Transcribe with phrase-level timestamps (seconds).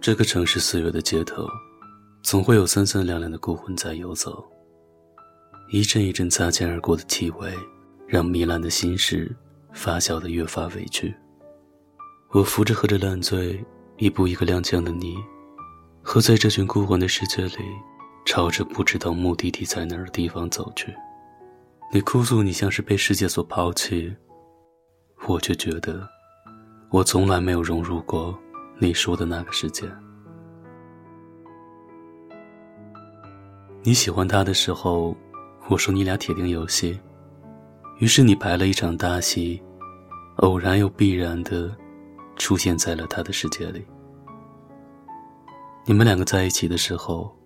[0.00, 1.46] 这个城市四月的街头，
[2.22, 4.44] 总会有三三两两的孤魂在游走。
[5.70, 7.52] 一阵一阵擦肩而过的气味，
[8.06, 9.34] 让糜烂的心事
[9.72, 11.14] 发酵的越发委屈。
[12.32, 13.64] 我扶着喝着烂醉、
[13.96, 15.16] 一步一个踉跄的你，
[16.02, 17.64] 和在这群孤魂的世界里，
[18.26, 20.94] 朝着不知道目的地在哪儿的地方走去。
[21.92, 24.14] 你哭诉你像是被世界所抛弃，
[25.26, 26.06] 我却觉得，
[26.94, 28.38] 我从来没有融入过
[28.78, 29.84] 你说的那个世界。
[33.82, 35.12] 你喜欢他的时候，
[35.68, 36.96] 我说你俩铁定有戏，
[37.98, 39.60] 于是你排了一场大戏，
[40.36, 41.76] 偶然又必然的
[42.36, 43.84] 出现在了他的世界里。
[45.84, 47.36] 你们两个在一起的时候，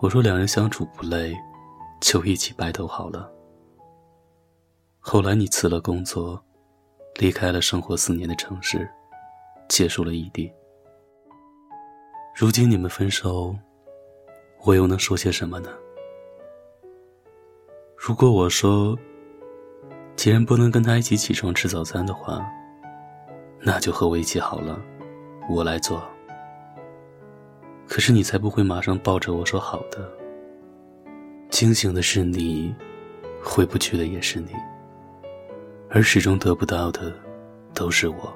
[0.00, 1.32] 我说两人相处不累，
[2.00, 3.30] 就一起白头好了。
[4.98, 6.44] 后来你辞了工作，
[7.18, 8.88] 离开了生活四年的城市，
[9.68, 10.50] 结束了异地。
[12.32, 13.52] 如今你们分手，
[14.64, 15.68] 我又能说些什么呢？
[17.96, 18.96] 如果我说，
[20.14, 22.48] 既然不能跟他一起起床吃早餐的话，
[23.60, 24.80] 那就和我一起好了，
[25.50, 26.00] 我来做。
[27.88, 30.08] 可是你才不会马上抱着我说好的。
[31.50, 32.72] 清醒的是你，
[33.42, 34.52] 回不去的也是你。
[35.90, 37.12] 而始终得不到的，
[37.74, 38.32] 都是我。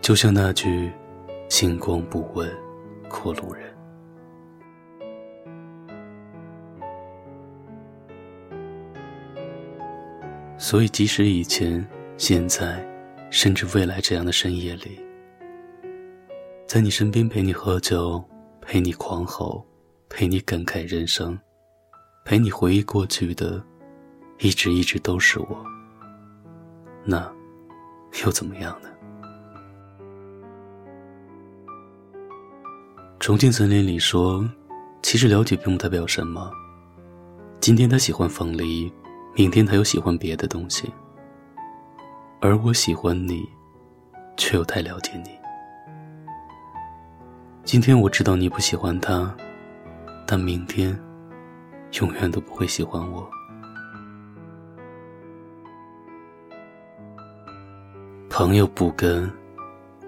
[0.00, 0.92] 就像那句
[1.50, 2.48] “星光不问
[3.08, 3.64] 过路人”。
[10.56, 11.84] 所以，即使以前、
[12.16, 12.86] 现在，
[13.30, 15.00] 甚至未来这样的深夜里，
[16.66, 18.22] 在你身边陪你喝酒，
[18.60, 19.66] 陪你狂吼，
[20.08, 21.36] 陪你感慨人生，
[22.24, 23.60] 陪你回忆过去的。
[24.38, 25.64] 一直一直都是我，
[27.04, 27.30] 那
[28.24, 28.88] 又怎么样呢？
[33.20, 34.46] 重庆森林里说，
[35.02, 36.50] 其实了解并不代表什么。
[37.60, 38.92] 今天他喜欢凤梨，
[39.34, 40.92] 明天他又喜欢别的东西。
[42.40, 43.48] 而我喜欢你，
[44.36, 45.30] 却又太了解你。
[47.64, 49.34] 今天我知道你不喜欢他，
[50.26, 50.94] 但明天，
[52.00, 53.26] 永远都不会喜欢我。
[58.36, 59.30] 朋友不跟，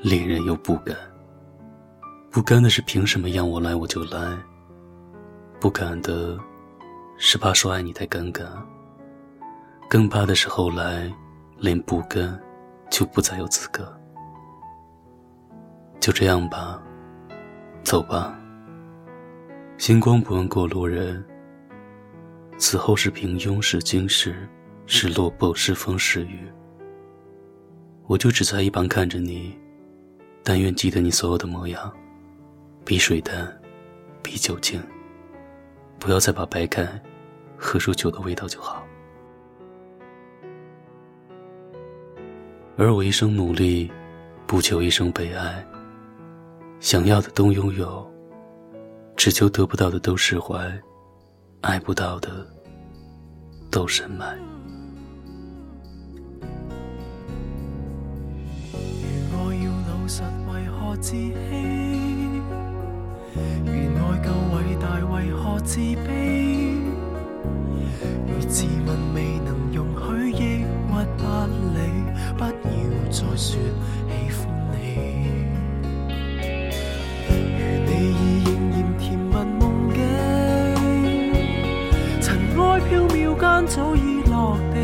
[0.00, 0.96] 恋人又不敢。
[2.30, 4.38] 不甘的是凭什么让我来我就来？
[5.58, 6.38] 不敢的，
[7.18, 8.44] 是怕说爱你太尴尬。
[9.90, 11.12] 更怕的是后来，
[11.58, 12.40] 连不跟，
[12.92, 13.92] 就不再有资格。
[15.98, 16.80] 就这样吧，
[17.82, 18.38] 走吧。
[19.78, 21.24] 星光不问过路人。
[22.56, 24.48] 此后是平庸，是惊世，
[24.86, 26.48] 是落魄，是风是雨。
[28.06, 29.56] 我就只在一旁看着你，
[30.42, 31.92] 但愿记得你所有的模样，
[32.84, 33.60] 比水淡，
[34.22, 34.82] 比酒精。
[35.98, 36.86] 不要再把白开，
[37.56, 38.84] 喝出酒的味道就好。
[42.76, 43.90] 而我一生努力，
[44.46, 45.64] 不求一生被爱。
[46.80, 48.04] 想要的都拥有，
[49.16, 50.58] 只求得不到的都释怀，
[51.60, 52.44] 爱不到的
[53.70, 54.36] 都深埋。
[60.02, 61.32] 为何自欺，
[63.64, 66.74] 如爱够伟大，为何自卑？
[68.26, 70.92] 如自问未能容许抑郁不
[71.72, 71.78] 理，
[72.36, 72.50] 不要
[73.10, 73.58] 再说喜
[74.28, 74.42] 欢
[74.72, 74.74] 你。
[77.28, 77.30] 如
[77.86, 79.62] 你已仍然甜蜜梦
[79.94, 79.98] 境，
[82.20, 82.26] 尘
[82.58, 83.98] 埃飘渺间早已
[84.28, 84.76] 落地。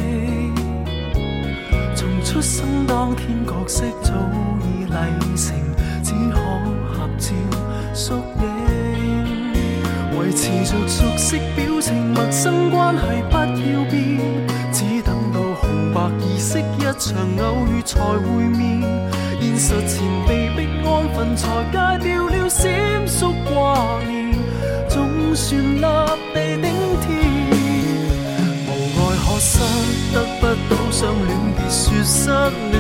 [1.97, 4.15] 从出生当天角色早
[4.91, 5.55] 礼成。
[6.03, 6.37] 只可
[6.93, 7.27] 合照
[7.93, 9.53] 缩影，
[10.19, 13.01] 维持着熟悉表情，陌生关系
[13.31, 13.97] 不要变，
[14.73, 17.15] 只等到红白仪式一场
[17.45, 18.81] 偶遇才会面。
[19.41, 21.77] 现实前被逼安分，才戒
[22.09, 24.35] 掉了闪烁挂念，
[24.89, 25.81] 总算立
[26.33, 26.67] 地顶
[27.03, 27.07] 天。
[28.67, 29.59] 无奈可失
[30.15, 30.43] 得不
[30.73, 32.31] 到相恋，别说失
[32.71, 32.75] 恋，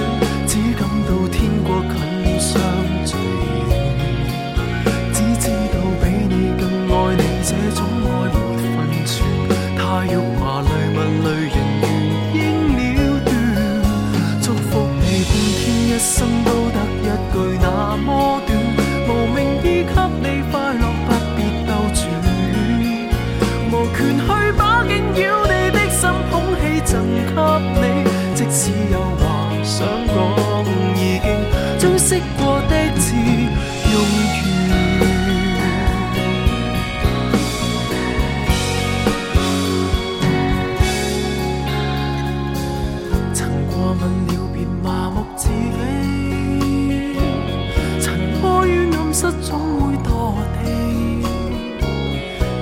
[49.20, 51.26] 失总会堕地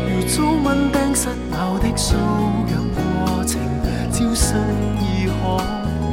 [0.09, 2.15] 如早蚊叮失咬的酥
[2.73, 3.61] 痒过程
[4.11, 4.59] 朝生
[4.99, 5.33] 已可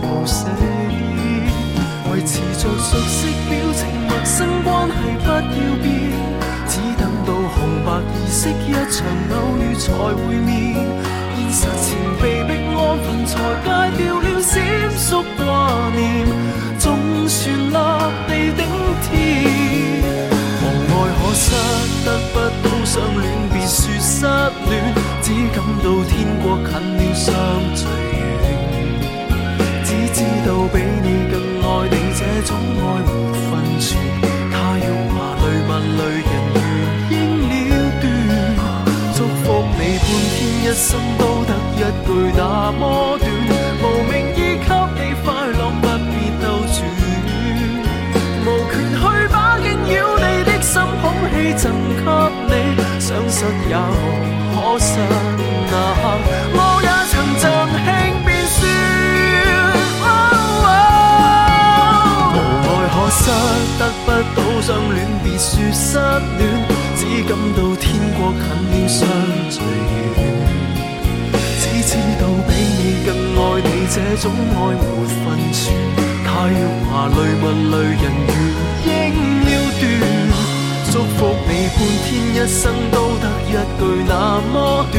[0.05, 0.47] 无死
[2.11, 4.93] 维持着熟悉表情陌生关系
[5.23, 5.39] 不要
[5.81, 6.11] 变
[6.67, 11.23] 只等到红白仪式一场偶遇才会面。
[11.35, 16.25] 现实前被逼安分才戒掉了闪缩挂念
[26.61, 27.33] 近了相
[27.73, 28.21] 聚远
[29.83, 33.89] 只知道比你更爱你这种爱没分寸
[34.51, 36.31] 他用话累物累人
[37.09, 37.13] 原应
[37.49, 37.51] 了
[38.01, 38.05] 断
[39.15, 39.45] 祝福
[39.77, 42.07] 你半天一生都得一句
[42.37, 42.41] 那
[42.73, 43.21] 么短
[43.81, 45.25] 无名义给你快
[45.57, 46.75] 乐不必兜转
[48.45, 49.01] 无权去
[49.33, 49.65] 把惊
[49.95, 50.71] 扰你的心
[51.01, 51.03] 捧
[51.33, 51.63] 起赠
[52.47, 54.22] 给你想失也无
[65.93, 66.41] 失恋，
[66.95, 67.85] 只感到天
[68.17, 68.43] 国近
[68.81, 68.97] 了，相
[69.51, 70.17] 聚远。
[71.61, 71.63] 只。
[71.85, 72.49] 知道比
[72.79, 73.07] 你更
[73.37, 75.23] 爱你，这种爱没分
[75.53, 75.61] 寸。
[76.25, 78.05] 太要話淚問淚人
[78.83, 79.47] 缘应了
[79.79, 79.81] 断，
[80.91, 82.61] 祝福你半天一生
[82.91, 84.11] 都得一句那
[84.51, 84.57] 么
[84.91, 84.97] 短。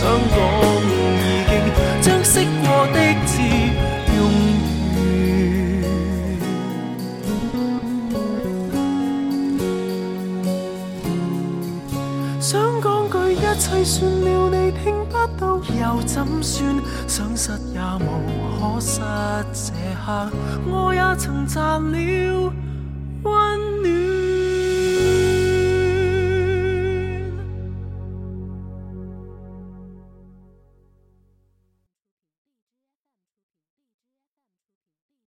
[0.00, 0.34] 想讲，
[1.44, 1.68] 已经，
[2.00, 2.32] 将识
[2.62, 3.32] 过的字
[4.16, 4.18] 用
[4.96, 4.98] 完。
[12.40, 12.48] 想
[12.80, 13.14] 讲句。
[13.30, 16.74] 一切算了，你听不到又怎算？
[17.06, 18.00] 想失也无
[18.58, 19.00] 可失，
[19.52, 19.74] 这
[20.06, 20.30] 刻
[20.66, 22.52] 我也曾赚了
[23.22, 23.89] 温暖。